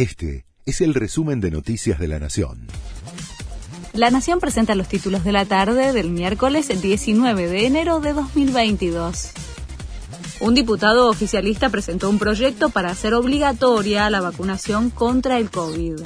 [0.00, 2.68] Este es el resumen de Noticias de la Nación.
[3.92, 9.32] La Nación presenta los títulos de la tarde del miércoles 19 de enero de 2022.
[10.40, 15.96] Un diputado oficialista presentó un proyecto para hacer obligatoria la vacunación contra el COVID.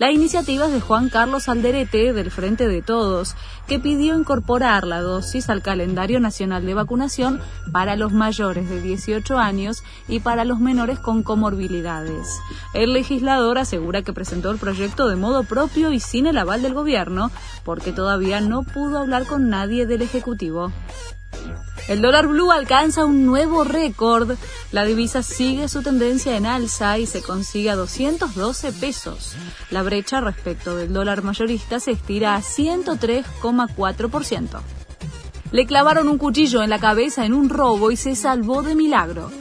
[0.00, 3.36] La iniciativa es de Juan Carlos Alderete, del Frente de Todos,
[3.66, 7.38] que pidió incorporar la dosis al calendario nacional de vacunación
[7.70, 12.28] para los mayores de 18 años y para los menores con comorbilidades.
[12.72, 16.72] El legislador asegura que presentó el proyecto de modo propio y sin el aval del
[16.72, 17.30] gobierno,
[17.62, 20.72] porque todavía no pudo hablar con nadie del Ejecutivo.
[21.90, 24.36] El dólar blue alcanza un nuevo récord.
[24.70, 29.34] La divisa sigue su tendencia en alza y se consigue a 212 pesos.
[29.70, 34.60] La brecha respecto del dólar mayorista se estira a 103,4%.
[35.50, 39.32] Le clavaron un cuchillo en la cabeza en un robo y se salvó de milagro.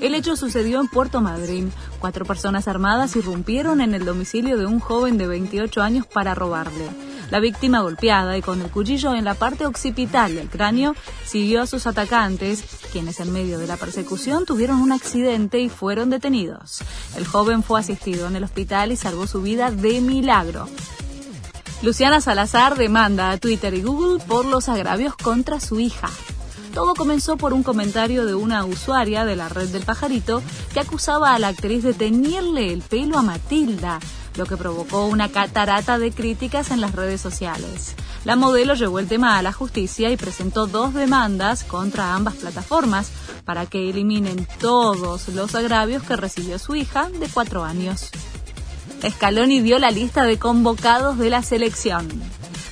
[0.00, 1.70] El hecho sucedió en Puerto Madryn.
[1.98, 6.88] Cuatro personas armadas irrumpieron en el domicilio de un joven de 28 años para robarle.
[7.30, 10.94] La víctima golpeada y con el cuchillo en la parte occipital del cráneo
[11.26, 16.08] siguió a sus atacantes, quienes en medio de la persecución tuvieron un accidente y fueron
[16.08, 16.80] detenidos.
[17.16, 20.68] El joven fue asistido en el hospital y salvó su vida de milagro.
[21.82, 26.08] Luciana Salazar demanda a Twitter y Google por los agravios contra su hija.
[26.72, 31.34] Todo comenzó por un comentario de una usuaria de la red del pajarito que acusaba
[31.34, 34.00] a la actriz de teñirle el pelo a Matilda,
[34.38, 37.94] lo que provocó una catarata de críticas en las redes sociales.
[38.24, 43.10] La modelo llevó el tema a la justicia y presentó dos demandas contra ambas plataformas
[43.44, 48.10] para que eliminen todos los agravios que recibió su hija de cuatro años.
[49.06, 52.08] Scaloni dio la lista de convocados de la selección.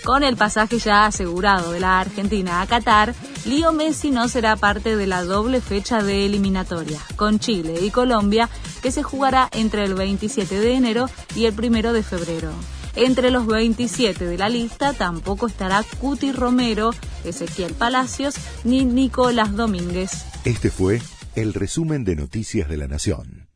[0.04, 3.14] Con el pasaje ya asegurado de la Argentina a Qatar,
[3.46, 8.48] Lío Messi no será parte de la doble fecha de eliminatoria, con Chile y Colombia,
[8.82, 12.50] que se jugará entre el 27 de enero y el 1 de febrero.
[12.96, 16.90] Entre los 27 de la lista tampoco estará Cuti Romero,
[17.24, 20.24] Ezequiel Palacios ni Nicolás Domínguez.
[20.44, 21.00] Este fue
[21.36, 23.46] el resumen de Noticias de la Nación.